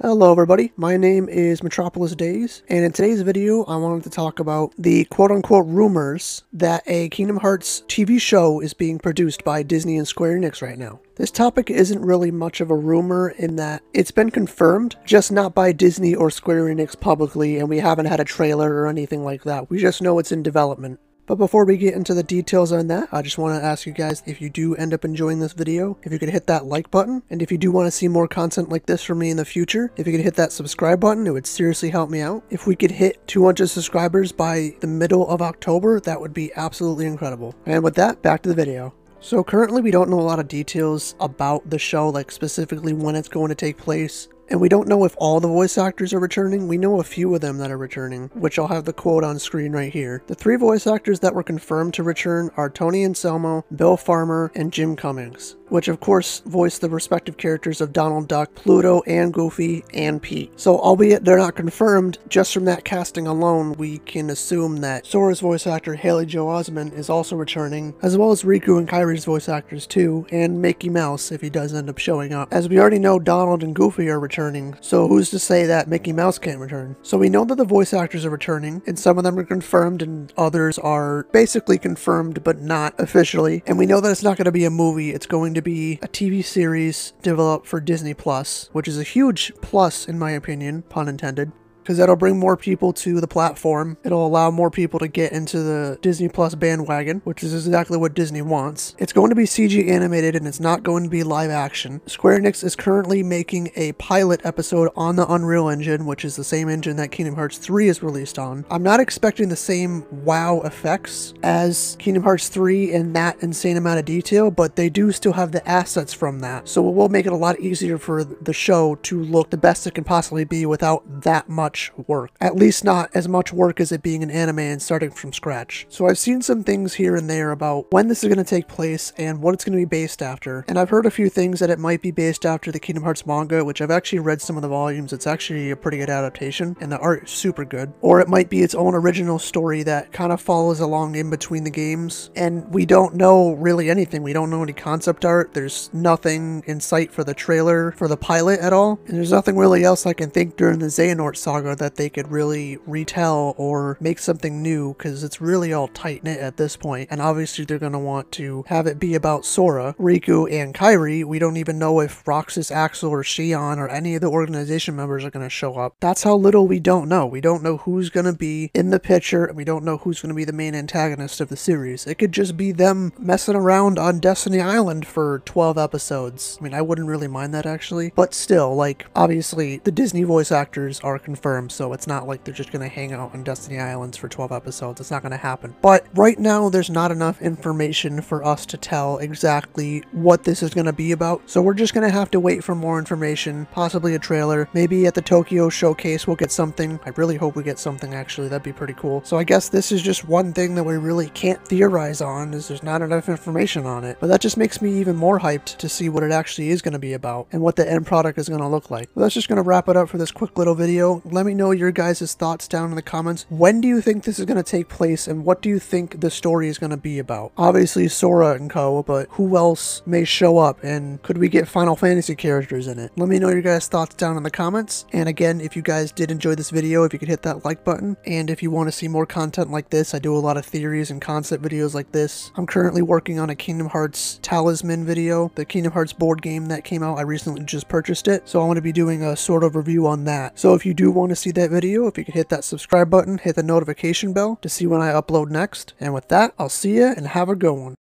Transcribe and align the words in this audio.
Hello 0.00 0.30
everybody, 0.30 0.70
my 0.76 0.96
name 0.96 1.28
is 1.28 1.60
Metropolis 1.60 2.14
Days, 2.14 2.62
and 2.68 2.84
in 2.84 2.92
today's 2.92 3.22
video 3.22 3.64
I 3.64 3.74
wanted 3.74 4.04
to 4.04 4.10
talk 4.10 4.38
about 4.38 4.72
the 4.78 5.06
quote-unquote 5.06 5.66
rumors 5.66 6.44
that 6.52 6.84
a 6.86 7.08
Kingdom 7.08 7.38
Hearts 7.38 7.82
TV 7.88 8.20
show 8.20 8.60
is 8.60 8.74
being 8.74 9.00
produced 9.00 9.42
by 9.42 9.64
Disney 9.64 9.96
and 9.96 10.06
Square 10.06 10.38
Enix 10.38 10.62
right 10.62 10.78
now. 10.78 11.00
This 11.16 11.32
topic 11.32 11.68
isn't 11.68 12.00
really 12.00 12.30
much 12.30 12.60
of 12.60 12.70
a 12.70 12.76
rumor 12.76 13.30
in 13.30 13.56
that 13.56 13.82
it's 13.92 14.12
been 14.12 14.30
confirmed, 14.30 14.94
just 15.04 15.32
not 15.32 15.52
by 15.52 15.72
Disney 15.72 16.14
or 16.14 16.30
Square 16.30 16.66
Enix 16.66 16.98
publicly, 16.98 17.58
and 17.58 17.68
we 17.68 17.78
haven't 17.78 18.06
had 18.06 18.20
a 18.20 18.24
trailer 18.24 18.72
or 18.72 18.86
anything 18.86 19.24
like 19.24 19.42
that. 19.42 19.68
We 19.68 19.78
just 19.78 20.00
know 20.00 20.20
it's 20.20 20.30
in 20.30 20.44
development. 20.44 21.00
But 21.28 21.36
before 21.36 21.66
we 21.66 21.76
get 21.76 21.92
into 21.92 22.14
the 22.14 22.22
details 22.22 22.72
on 22.72 22.86
that, 22.86 23.10
I 23.12 23.20
just 23.20 23.36
want 23.36 23.60
to 23.60 23.64
ask 23.64 23.84
you 23.84 23.92
guys 23.92 24.22
if 24.24 24.40
you 24.40 24.48
do 24.48 24.74
end 24.76 24.94
up 24.94 25.04
enjoying 25.04 25.40
this 25.40 25.52
video, 25.52 25.98
if 26.02 26.10
you 26.10 26.18
could 26.18 26.30
hit 26.30 26.46
that 26.46 26.64
like 26.64 26.90
button, 26.90 27.22
and 27.28 27.42
if 27.42 27.52
you 27.52 27.58
do 27.58 27.70
want 27.70 27.86
to 27.86 27.90
see 27.90 28.08
more 28.08 28.26
content 28.26 28.70
like 28.70 28.86
this 28.86 29.04
from 29.04 29.18
me 29.18 29.28
in 29.28 29.36
the 29.36 29.44
future, 29.44 29.92
if 29.98 30.06
you 30.06 30.14
could 30.14 30.24
hit 30.24 30.36
that 30.36 30.52
subscribe 30.52 31.00
button, 31.00 31.26
it 31.26 31.32
would 31.32 31.46
seriously 31.46 31.90
help 31.90 32.08
me 32.08 32.22
out. 32.22 32.42
If 32.48 32.66
we 32.66 32.74
could 32.74 32.92
hit 32.92 33.26
200 33.26 33.66
subscribers 33.66 34.32
by 34.32 34.74
the 34.80 34.86
middle 34.86 35.28
of 35.28 35.42
October, 35.42 36.00
that 36.00 36.18
would 36.18 36.32
be 36.32 36.50
absolutely 36.56 37.04
incredible. 37.04 37.54
And 37.66 37.84
with 37.84 37.96
that, 37.96 38.22
back 38.22 38.40
to 38.44 38.48
the 38.48 38.54
video. 38.54 38.94
So 39.20 39.44
currently 39.44 39.82
we 39.82 39.90
don't 39.90 40.08
know 40.08 40.20
a 40.20 40.22
lot 40.22 40.38
of 40.38 40.48
details 40.48 41.14
about 41.20 41.68
the 41.68 41.78
show, 41.78 42.08
like 42.08 42.30
specifically 42.30 42.94
when 42.94 43.16
it's 43.16 43.28
going 43.28 43.50
to 43.50 43.54
take 43.54 43.76
place. 43.76 44.28
And 44.50 44.60
we 44.60 44.68
don't 44.68 44.88
know 44.88 45.04
if 45.04 45.14
all 45.18 45.40
the 45.40 45.48
voice 45.48 45.76
actors 45.76 46.14
are 46.14 46.18
returning. 46.18 46.68
We 46.68 46.78
know 46.78 47.00
a 47.00 47.04
few 47.04 47.34
of 47.34 47.42
them 47.42 47.58
that 47.58 47.70
are 47.70 47.76
returning, 47.76 48.30
which 48.32 48.58
I'll 48.58 48.68
have 48.68 48.86
the 48.86 48.94
quote 48.94 49.22
on 49.22 49.38
screen 49.38 49.72
right 49.72 49.92
here. 49.92 50.22
The 50.26 50.34
three 50.34 50.56
voice 50.56 50.86
actors 50.86 51.20
that 51.20 51.34
were 51.34 51.42
confirmed 51.42 51.92
to 51.94 52.02
return 52.02 52.50
are 52.56 52.70
Tony 52.70 53.04
Anselmo, 53.04 53.66
Bill 53.74 53.98
Farmer, 53.98 54.50
and 54.54 54.72
Jim 54.72 54.96
Cummings 54.96 55.56
which 55.70 55.88
of 55.88 56.00
course 56.00 56.40
voice 56.40 56.78
the 56.78 56.88
respective 56.88 57.36
characters 57.36 57.80
of 57.80 57.92
Donald 57.92 58.28
Duck, 58.28 58.54
Pluto, 58.54 59.02
and 59.06 59.32
Goofy, 59.32 59.84
and 59.92 60.22
Pete. 60.22 60.58
So 60.58 60.78
albeit 60.78 61.24
they're 61.24 61.38
not 61.38 61.56
confirmed, 61.56 62.18
just 62.28 62.52
from 62.52 62.64
that 62.66 62.84
casting 62.84 63.26
alone, 63.26 63.72
we 63.74 63.98
can 63.98 64.30
assume 64.30 64.78
that 64.78 65.06
Sora's 65.06 65.40
voice 65.40 65.66
actor 65.66 65.94
Haley 65.94 66.26
Joel 66.26 66.60
Osment 66.60 66.92
is 66.94 67.10
also 67.10 67.36
returning, 67.36 67.94
as 68.02 68.16
well 68.16 68.30
as 68.30 68.42
Riku 68.42 68.78
and 68.78 68.88
Kairi's 68.88 69.24
voice 69.24 69.48
actors 69.48 69.86
too, 69.86 70.26
and 70.30 70.60
Mickey 70.60 70.88
Mouse 70.88 71.30
if 71.32 71.40
he 71.40 71.50
does 71.50 71.74
end 71.74 71.88
up 71.88 71.98
showing 71.98 72.32
up. 72.32 72.48
As 72.52 72.68
we 72.68 72.78
already 72.78 72.98
know, 72.98 73.18
Donald 73.18 73.62
and 73.62 73.74
Goofy 73.74 74.08
are 74.08 74.20
returning, 74.20 74.76
so 74.80 75.06
who's 75.08 75.30
to 75.30 75.38
say 75.38 75.66
that 75.66 75.88
Mickey 75.88 76.12
Mouse 76.12 76.38
can't 76.38 76.60
return? 76.60 76.96
So 77.02 77.18
we 77.18 77.28
know 77.28 77.44
that 77.44 77.56
the 77.56 77.64
voice 77.64 77.92
actors 77.92 78.24
are 78.24 78.30
returning, 78.30 78.82
and 78.86 78.98
some 78.98 79.18
of 79.18 79.24
them 79.24 79.38
are 79.38 79.44
confirmed 79.44 80.02
and 80.02 80.32
others 80.36 80.78
are 80.78 81.24
basically 81.32 81.78
confirmed 81.78 82.42
but 82.44 82.60
not 82.60 82.98
officially, 82.98 83.62
and 83.66 83.78
we 83.78 83.86
know 83.86 84.00
that 84.00 84.10
it's 84.10 84.22
not 84.22 84.36
going 84.36 84.44
to 84.46 84.52
be 84.52 84.64
a 84.64 84.70
movie, 84.70 85.10
it's 85.10 85.26
going 85.26 85.54
to 85.54 85.57
to 85.58 85.62
be 85.62 85.98
a 86.02 86.08
TV 86.08 86.44
series 86.44 87.12
developed 87.22 87.66
for 87.66 87.80
Disney 87.80 88.14
Plus, 88.14 88.70
which 88.72 88.86
is 88.86 88.96
a 88.96 89.02
huge 89.02 89.52
plus 89.60 90.06
in 90.06 90.18
my 90.18 90.30
opinion, 90.30 90.82
pun 90.82 91.08
intended 91.08 91.50
because 91.88 91.96
that'll 91.96 92.16
bring 92.16 92.38
more 92.38 92.54
people 92.54 92.92
to 92.92 93.18
the 93.18 93.26
platform. 93.26 93.96
It'll 94.04 94.26
allow 94.26 94.50
more 94.50 94.70
people 94.70 94.98
to 94.98 95.08
get 95.08 95.32
into 95.32 95.60
the 95.60 95.98
Disney 96.02 96.28
Plus 96.28 96.54
bandwagon, 96.54 97.22
which 97.24 97.42
is 97.42 97.54
exactly 97.54 97.96
what 97.96 98.12
Disney 98.12 98.42
wants. 98.42 98.94
It's 98.98 99.14
going 99.14 99.30
to 99.30 99.34
be 99.34 99.44
CG 99.44 99.88
animated 99.88 100.36
and 100.36 100.46
it's 100.46 100.60
not 100.60 100.82
going 100.82 101.04
to 101.04 101.08
be 101.08 101.22
live 101.22 101.48
action. 101.50 102.02
Square 102.06 102.40
Enix 102.40 102.62
is 102.62 102.76
currently 102.76 103.22
making 103.22 103.70
a 103.74 103.92
pilot 103.92 104.42
episode 104.44 104.90
on 104.96 105.16
the 105.16 105.26
Unreal 105.32 105.70
Engine, 105.70 106.04
which 106.04 106.26
is 106.26 106.36
the 106.36 106.44
same 106.44 106.68
engine 106.68 106.96
that 106.96 107.10
Kingdom 107.10 107.36
Hearts 107.36 107.56
3 107.56 107.88
is 107.88 108.02
released 108.02 108.38
on. 108.38 108.66
I'm 108.70 108.82
not 108.82 109.00
expecting 109.00 109.48
the 109.48 109.56
same 109.56 110.04
wow 110.26 110.60
effects 110.66 111.32
as 111.42 111.96
Kingdom 111.98 112.22
Hearts 112.24 112.50
3 112.50 112.92
in 112.92 113.14
that 113.14 113.42
insane 113.42 113.78
amount 113.78 113.98
of 113.98 114.04
detail, 114.04 114.50
but 114.50 114.76
they 114.76 114.90
do 114.90 115.10
still 115.10 115.32
have 115.32 115.52
the 115.52 115.66
assets 115.66 116.12
from 116.12 116.40
that. 116.40 116.68
So 116.68 116.86
it 116.86 116.92
will 116.92 117.08
make 117.08 117.24
it 117.24 117.32
a 117.32 117.36
lot 117.36 117.58
easier 117.60 117.96
for 117.96 118.24
the 118.24 118.52
show 118.52 118.96
to 118.96 119.22
look 119.22 119.48
the 119.48 119.56
best 119.56 119.86
it 119.86 119.94
can 119.94 120.04
possibly 120.04 120.44
be 120.44 120.66
without 120.66 121.22
that 121.22 121.48
much 121.48 121.77
much 121.78 121.92
work. 122.08 122.30
At 122.40 122.56
least 122.56 122.84
not 122.84 123.10
as 123.14 123.28
much 123.28 123.52
work 123.52 123.80
as 123.80 123.92
it 123.92 124.02
being 124.02 124.22
an 124.22 124.30
anime 124.30 124.58
and 124.58 124.82
starting 124.82 125.10
from 125.10 125.32
scratch. 125.32 125.86
So 125.88 126.06
I've 126.06 126.18
seen 126.18 126.42
some 126.42 126.64
things 126.64 126.94
here 126.94 127.14
and 127.14 127.30
there 127.30 127.52
about 127.52 127.86
when 127.90 128.08
this 128.08 128.22
is 128.22 128.28
going 128.28 128.44
to 128.44 128.48
take 128.48 128.68
place 128.68 129.12
and 129.16 129.40
what 129.40 129.54
it's 129.54 129.64
going 129.64 129.78
to 129.78 129.82
be 129.82 129.84
based 129.84 130.22
after. 130.22 130.64
And 130.68 130.78
I've 130.78 130.90
heard 130.90 131.06
a 131.06 131.10
few 131.10 131.28
things 131.28 131.60
that 131.60 131.70
it 131.70 131.78
might 131.78 132.02
be 132.02 132.10
based 132.10 132.44
after 132.44 132.72
the 132.72 132.80
Kingdom 132.80 133.04
Hearts 133.04 133.26
manga, 133.26 133.64
which 133.64 133.80
I've 133.80 133.90
actually 133.90 134.18
read 134.20 134.40
some 134.40 134.56
of 134.56 134.62
the 134.62 134.68
volumes. 134.68 135.12
It's 135.12 135.26
actually 135.26 135.70
a 135.70 135.76
pretty 135.76 135.98
good 135.98 136.10
adaptation 136.10 136.76
and 136.80 136.90
the 136.90 136.98
art 136.98 137.24
is 137.24 137.30
super 137.30 137.64
good. 137.64 137.92
Or 138.00 138.20
it 138.20 138.28
might 138.28 138.50
be 138.50 138.62
its 138.62 138.74
own 138.74 138.94
original 138.94 139.38
story 139.38 139.82
that 139.84 140.12
kind 140.12 140.32
of 140.32 140.40
follows 140.40 140.80
along 140.80 141.14
in 141.14 141.30
between 141.30 141.64
the 141.64 141.70
games. 141.70 142.30
And 142.34 142.68
we 142.72 142.86
don't 142.86 143.14
know 143.14 143.52
really 143.52 143.90
anything. 143.90 144.22
We 144.22 144.32
don't 144.32 144.50
know 144.50 144.62
any 144.62 144.72
concept 144.72 145.24
art. 145.24 145.54
There's 145.54 145.90
nothing 145.92 146.64
in 146.66 146.80
sight 146.80 147.12
for 147.12 147.22
the 147.24 147.34
trailer 147.34 147.92
for 147.92 148.08
the 148.08 148.16
pilot 148.16 148.60
at 148.60 148.72
all. 148.72 148.98
And 149.06 149.16
there's 149.16 149.32
nothing 149.32 149.56
really 149.56 149.84
else 149.84 150.06
I 150.06 150.12
can 150.12 150.30
think 150.30 150.56
during 150.56 150.80
the 150.80 150.86
Xehanort 150.86 151.36
saga 151.36 151.67
saga 151.68 151.76
that 151.78 151.96
they 151.96 152.08
could 152.08 152.30
really 152.30 152.78
retell 152.86 153.54
or 153.56 153.96
make 154.00 154.18
something 154.18 154.62
new 154.62 154.94
because 154.94 155.22
it's 155.24 155.40
really 155.40 155.72
all 155.72 155.88
tight 155.88 156.24
knit 156.24 156.40
at 156.40 156.56
this 156.56 156.76
point. 156.76 157.08
And 157.10 157.20
obviously, 157.20 157.64
they're 157.64 157.78
going 157.78 157.92
to 157.92 157.98
want 157.98 158.32
to 158.32 158.64
have 158.68 158.86
it 158.86 158.98
be 158.98 159.14
about 159.14 159.44
Sora, 159.44 159.94
Riku, 159.98 160.50
and 160.50 160.74
Kairi. 160.74 161.24
We 161.24 161.38
don't 161.38 161.56
even 161.56 161.78
know 161.78 162.00
if 162.00 162.26
Roxas, 162.26 162.70
Axel, 162.70 163.10
or 163.10 163.22
Xion 163.22 163.78
or 163.78 163.88
any 163.88 164.14
of 164.14 164.20
the 164.20 164.30
organization 164.30 164.96
members 164.96 165.24
are 165.24 165.30
going 165.30 165.46
to 165.46 165.50
show 165.50 165.76
up. 165.76 165.96
That's 166.00 166.22
how 166.22 166.36
little 166.36 166.66
we 166.66 166.80
don't 166.80 167.08
know. 167.08 167.26
We 167.26 167.40
don't 167.40 167.62
know 167.62 167.78
who's 167.78 168.10
going 168.10 168.26
to 168.26 168.32
be 168.32 168.70
in 168.74 168.90
the 168.90 169.00
picture, 169.00 169.44
and 169.46 169.56
we 169.56 169.64
don't 169.64 169.84
know 169.84 169.98
who's 169.98 170.20
going 170.20 170.30
to 170.30 170.34
be 170.34 170.44
the 170.44 170.52
main 170.52 170.74
antagonist 170.74 171.40
of 171.40 171.48
the 171.48 171.56
series. 171.56 172.06
It 172.06 172.16
could 172.16 172.32
just 172.32 172.56
be 172.56 172.72
them 172.72 173.12
messing 173.18 173.56
around 173.56 173.98
on 173.98 174.20
Destiny 174.20 174.60
Island 174.60 175.06
for 175.06 175.42
12 175.44 175.78
episodes. 175.78 176.56
I 176.60 176.64
mean, 176.64 176.74
I 176.74 176.82
wouldn't 176.82 177.08
really 177.08 177.28
mind 177.28 177.54
that 177.54 177.66
actually, 177.66 178.12
but 178.14 178.34
still, 178.34 178.74
like, 178.74 179.06
obviously, 179.14 179.78
the 179.78 179.92
Disney 179.92 180.22
voice 180.22 180.52
actors 180.52 181.00
are 181.00 181.18
confirmed 181.18 181.47
so 181.68 181.92
it's 181.92 182.06
not 182.06 182.26
like 182.26 182.44
they're 182.44 182.54
just 182.54 182.72
going 182.72 182.82
to 182.82 182.94
hang 182.94 183.12
out 183.12 183.32
on 183.32 183.42
Destiny 183.42 183.78
Islands 183.78 184.16
for 184.16 184.28
12 184.28 184.52
episodes. 184.52 185.00
It's 185.00 185.10
not 185.10 185.22
going 185.22 185.32
to 185.32 185.38
happen. 185.38 185.74
But 185.80 186.06
right 186.14 186.38
now, 186.38 186.68
there's 186.68 186.90
not 186.90 187.10
enough 187.10 187.40
information 187.40 188.20
for 188.20 188.44
us 188.44 188.66
to 188.66 188.76
tell 188.76 189.18
exactly 189.18 190.02
what 190.12 190.44
this 190.44 190.62
is 190.62 190.74
going 190.74 190.86
to 190.86 190.92
be 190.92 191.12
about, 191.12 191.48
so 191.48 191.62
we're 191.62 191.74
just 191.74 191.94
going 191.94 192.06
to 192.06 192.12
have 192.12 192.30
to 192.32 192.40
wait 192.40 192.62
for 192.62 192.74
more 192.74 192.98
information, 192.98 193.66
possibly 193.72 194.14
a 194.14 194.18
trailer. 194.18 194.68
Maybe 194.74 195.06
at 195.06 195.14
the 195.14 195.22
Tokyo 195.22 195.68
Showcase 195.68 196.26
we'll 196.26 196.36
get 196.36 196.50
something. 196.50 197.00
I 197.06 197.10
really 197.16 197.36
hope 197.36 197.56
we 197.56 197.62
get 197.62 197.78
something, 197.78 198.14
actually. 198.14 198.48
That'd 198.48 198.62
be 198.62 198.72
pretty 198.72 198.94
cool. 198.94 199.22
So 199.24 199.38
I 199.38 199.44
guess 199.44 199.68
this 199.68 199.90
is 199.90 200.02
just 200.02 200.28
one 200.28 200.52
thing 200.52 200.74
that 200.74 200.84
we 200.84 200.96
really 200.96 201.30
can't 201.30 201.66
theorize 201.66 202.20
on, 202.20 202.52
is 202.54 202.68
there's 202.68 202.82
not 202.82 203.02
enough 203.02 203.28
information 203.28 203.86
on 203.86 204.04
it. 204.04 204.18
But 204.20 204.26
that 204.28 204.40
just 204.40 204.56
makes 204.56 204.82
me 204.82 204.98
even 204.98 205.16
more 205.16 205.40
hyped 205.40 205.76
to 205.78 205.88
see 205.88 206.08
what 206.08 206.22
it 206.22 206.32
actually 206.32 206.70
is 206.70 206.82
going 206.82 206.92
to 206.92 206.98
be 206.98 207.14
about 207.14 207.48
and 207.52 207.62
what 207.62 207.76
the 207.76 207.90
end 207.90 208.06
product 208.06 208.38
is 208.38 208.48
going 208.48 208.60
to 208.60 208.68
look 208.68 208.90
like. 208.90 209.08
But 209.14 209.22
that's 209.22 209.34
just 209.34 209.48
going 209.48 209.62
to 209.62 209.62
wrap 209.62 209.88
it 209.88 209.96
up 209.96 210.08
for 210.08 210.18
this 210.18 210.30
quick 210.30 210.58
little 210.58 210.74
video. 210.74 211.22
Let 211.24 211.37
me 211.44 211.48
me 211.48 211.54
know 211.54 211.70
your 211.70 211.90
guys' 211.90 212.34
thoughts 212.34 212.68
down 212.68 212.90
in 212.90 212.96
the 212.96 213.02
comments. 213.02 213.46
When 213.48 213.80
do 213.80 213.88
you 213.88 214.02
think 214.02 214.24
this 214.24 214.38
is 214.38 214.44
going 214.44 214.58
to 214.58 214.62
take 214.62 214.88
place 214.88 215.26
and 215.26 215.46
what 215.46 215.62
do 215.62 215.70
you 215.70 215.78
think 215.78 216.20
the 216.20 216.30
story 216.30 216.68
is 216.68 216.76
going 216.76 216.90
to 216.90 216.98
be 216.98 217.18
about? 217.18 217.52
Obviously 217.56 218.06
Sora 218.08 218.52
and 218.52 218.68
co, 218.70 219.02
but 219.02 219.28
who 219.30 219.56
else 219.56 220.02
may 220.04 220.24
show 220.24 220.58
up 220.58 220.84
and 220.84 221.22
could 221.22 221.38
we 221.38 221.48
get 221.48 221.66
Final 221.66 221.96
Fantasy 221.96 222.36
characters 222.36 222.86
in 222.86 222.98
it? 222.98 223.12
Let 223.16 223.30
me 223.30 223.38
know 223.38 223.48
your 223.48 223.62
guys' 223.62 223.88
thoughts 223.88 224.14
down 224.14 224.36
in 224.36 224.42
the 224.42 224.50
comments. 224.50 225.06
And 225.14 225.26
again, 225.26 225.62
if 225.62 225.74
you 225.74 225.80
guys 225.80 226.12
did 226.12 226.30
enjoy 226.30 226.54
this 226.54 226.68
video, 226.68 227.04
if 227.04 227.14
you 227.14 227.18
could 227.18 227.28
hit 227.28 227.42
that 227.42 227.64
like 227.64 227.82
button. 227.82 228.18
And 228.26 228.50
if 228.50 228.62
you 228.62 228.70
want 228.70 228.88
to 228.88 228.92
see 228.92 229.08
more 229.08 229.24
content 229.24 229.70
like 229.70 229.88
this, 229.88 230.12
I 230.12 230.18
do 230.18 230.36
a 230.36 230.38
lot 230.38 230.58
of 230.58 230.66
theories 230.66 231.10
and 231.10 231.22
concept 231.22 231.62
videos 231.62 231.94
like 231.94 232.12
this. 232.12 232.52
I'm 232.56 232.66
currently 232.66 233.00
working 233.00 233.38
on 233.38 233.48
a 233.48 233.56
Kingdom 233.56 233.88
Hearts 233.88 234.38
Talisman 234.42 235.06
video, 235.06 235.50
the 235.54 235.64
Kingdom 235.64 235.92
Hearts 235.92 236.12
board 236.12 236.42
game 236.42 236.66
that 236.66 236.84
came 236.84 237.02
out. 237.02 237.18
I 237.18 237.22
recently 237.22 237.64
just 237.64 237.88
purchased 237.88 238.28
it, 238.28 238.46
so 238.46 238.60
I 238.60 238.66
want 238.66 238.76
to 238.76 238.82
be 238.82 238.92
doing 238.92 239.22
a 239.22 239.34
sort 239.34 239.64
of 239.64 239.76
review 239.76 240.06
on 240.06 240.24
that. 240.24 240.58
So 240.58 240.74
if 240.74 240.84
you 240.84 240.92
do 240.92 241.10
want 241.28 241.36
to 241.36 241.42
see 241.42 241.50
that 241.50 241.68
video, 241.70 242.06
if 242.06 242.16
you 242.16 242.24
could 242.24 242.32
hit 242.32 242.48
that 242.48 242.64
subscribe 242.64 243.10
button, 243.10 243.36
hit 243.36 243.54
the 243.54 243.62
notification 243.62 244.32
bell 244.32 244.58
to 244.62 244.68
see 244.68 244.86
when 244.86 245.02
I 245.02 245.12
upload 245.12 245.50
next. 245.50 245.92
And 246.00 246.14
with 246.14 246.28
that, 246.28 246.54
I'll 246.58 246.70
see 246.70 246.94
you 246.94 247.12
and 247.14 247.26
have 247.28 247.50
a 247.50 247.54
good 247.54 247.74
one. 247.74 247.94